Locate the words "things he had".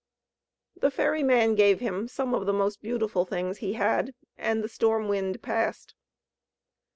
3.23-4.15